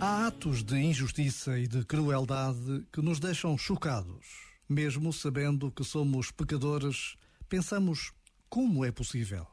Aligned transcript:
Há 0.00 0.26
atos 0.26 0.62
de 0.64 0.76
injustiça 0.76 1.58
e 1.58 1.68
de 1.68 1.84
crueldade 1.84 2.84
que 2.92 3.00
nos 3.00 3.20
deixam 3.20 3.56
chocados. 3.56 4.26
Mesmo 4.68 5.12
sabendo 5.12 5.70
que 5.70 5.84
somos 5.84 6.30
pecadores, 6.30 7.16
pensamos 7.48 8.12
como 8.48 8.84
é 8.84 8.90
possível. 8.90 9.46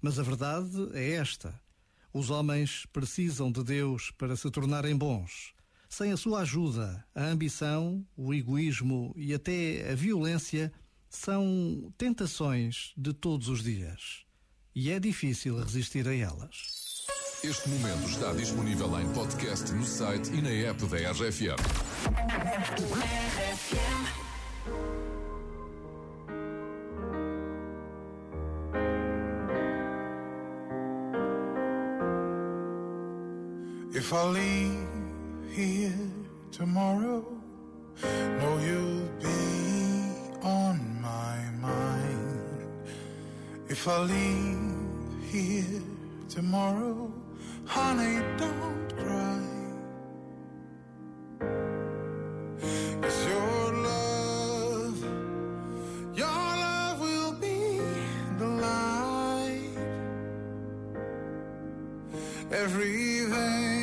Mas 0.00 0.18
a 0.18 0.22
verdade 0.22 0.90
é 0.92 1.12
esta: 1.12 1.60
os 2.12 2.30
homens 2.30 2.86
precisam 2.92 3.50
de 3.50 3.64
Deus 3.64 4.10
para 4.12 4.36
se 4.36 4.50
tornarem 4.50 4.96
bons. 4.96 5.54
Sem 5.88 6.12
a 6.12 6.16
sua 6.16 6.42
ajuda, 6.42 7.04
a 7.14 7.24
ambição, 7.24 8.06
o 8.16 8.32
egoísmo 8.32 9.12
e 9.16 9.34
até 9.34 9.90
a 9.90 9.94
violência 9.94 10.72
são 11.10 11.92
tentações 11.98 12.92
de 12.96 13.12
todos 13.12 13.48
os 13.48 13.62
dias. 13.62 14.24
E 14.74 14.90
é 14.90 15.00
difícil 15.00 15.58
resistir 15.58 16.06
a 16.06 16.14
elas. 16.14 17.04
Este 17.42 17.68
momento 17.68 18.08
está 18.08 18.32
disponível 18.32 19.00
em 19.00 19.12
podcast 19.12 19.72
no 19.72 19.84
site 19.84 20.30
e 20.30 20.40
na 20.40 20.50
app 20.50 20.86
da 20.86 21.10
RFM. 21.10 21.58
If 33.92 34.12
I 34.12 34.24
leave 34.24 34.88
here 35.50 35.92
tomorrow, 36.52 37.24
know 38.02 38.58
you'll 38.64 39.09
If 43.82 43.88
I 43.88 43.98
leave 44.00 45.32
here 45.32 45.80
tomorrow, 46.28 47.10
honey, 47.64 48.20
don't 48.36 48.88
cry. 49.02 49.40
'Cause 53.00 53.20
your 53.32 53.72
love, 53.88 54.98
your 56.12 56.42
love 56.66 57.00
will 57.00 57.32
be 57.46 57.80
the 58.38 58.48
light. 58.66 59.78
Everything 62.52 63.79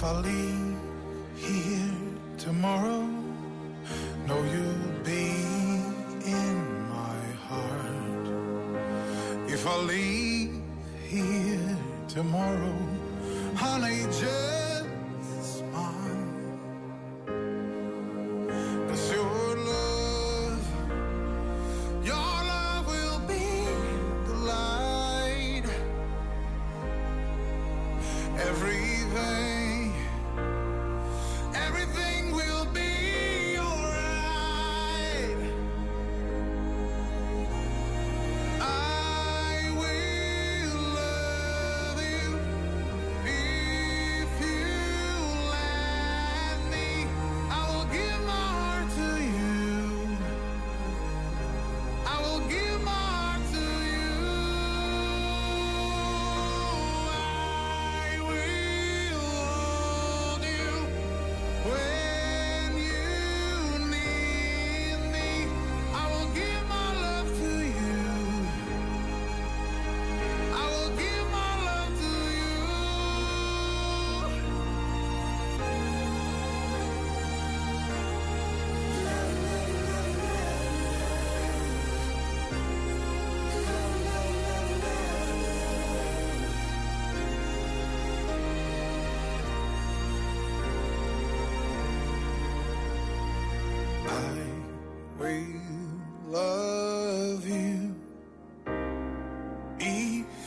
If 0.00 0.06
I 0.06 0.12
leave 0.12 0.78
here 1.36 1.92
tomorrow, 2.38 3.02
know 4.26 4.42
you'll 4.50 5.04
be 5.04 5.28
in 6.24 6.88
my 6.88 7.20
heart. 7.46 8.26
If 9.46 9.66
I 9.66 9.76
leave 9.76 10.58
here 11.06 11.76
tomorrow, 12.08 12.78
honey, 13.56 14.04
just 14.04 14.59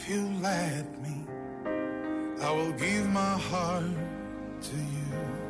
if 0.04 0.10
you 0.10 0.30
let 0.42 0.86
me. 1.02 1.16
I 2.42 2.52
will 2.52 2.74
give 2.74 3.10
my 3.10 3.38
heart 3.38 3.86
to 4.64 4.76
you. 4.76 5.43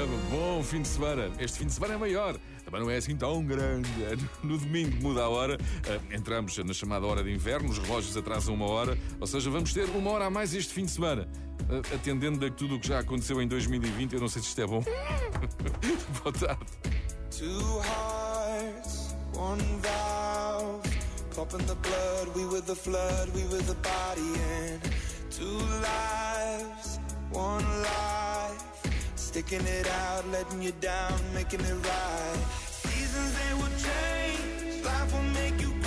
RFM, 0.00 0.30
bom 0.30 0.62
fim 0.62 0.82
de 0.82 0.88
semana. 0.88 1.30
Este 1.38 1.58
fim 1.58 1.66
de 1.66 1.72
semana 1.72 1.94
é 1.94 1.96
maior. 1.96 2.36
Também 2.64 2.80
não 2.80 2.90
é 2.90 2.96
assim 2.96 3.16
tão 3.16 3.44
grande. 3.44 3.88
No 4.42 4.56
domingo 4.56 4.96
muda 5.02 5.22
a 5.22 5.28
hora. 5.28 5.58
Ah, 5.86 6.14
Entramos 6.14 6.56
na 6.58 6.72
chamada 6.72 7.06
hora 7.06 7.22
de 7.22 7.30
inverno. 7.30 7.68
Os 7.68 7.78
relógios 7.78 8.16
atrasam 8.16 8.54
uma 8.54 8.66
hora. 8.66 8.96
Ou 9.20 9.26
seja, 9.26 9.50
vamos 9.50 9.72
ter 9.72 9.84
uma 9.90 10.10
hora 10.10 10.26
a 10.26 10.30
mais 10.30 10.54
este 10.54 10.72
fim 10.72 10.84
de 10.84 10.90
semana. 10.90 11.28
Ah, 11.68 11.94
Atendendo 11.94 12.44
a 12.44 12.50
tudo 12.50 12.76
o 12.76 12.80
que 12.80 12.88
já 12.88 13.00
aconteceu 13.00 13.40
em 13.42 13.46
2020, 13.48 14.14
eu 14.14 14.20
não 14.20 14.28
sei 14.28 14.40
se 14.42 14.48
isto 14.48 14.60
é 14.60 14.66
bom. 14.66 14.82
Boa 16.22 16.32
tarde. 16.32 16.64
Two 17.30 17.80
hearts, 17.80 19.14
one 19.34 19.62
valve. 19.82 20.88
The 21.40 21.74
blood, 21.74 22.36
we 22.36 22.44
were 22.44 22.60
the 22.60 22.74
flood, 22.74 23.30
we 23.34 23.42
were 23.44 23.62
the 23.62 23.74
body, 23.76 24.38
and 24.60 24.78
two 25.30 25.46
lives, 25.46 26.19
Sticking 29.40 29.66
it 29.68 29.88
out, 29.88 30.28
letting 30.28 30.60
you 30.60 30.70
down, 30.82 31.18
making 31.32 31.60
it 31.60 31.72
right. 31.72 32.44
Seasons 32.66 33.32
they 33.38 33.54
will 33.54 33.72
change, 33.88 34.84
life 34.84 35.12
will 35.14 35.22
make 35.32 35.58
you. 35.62 35.79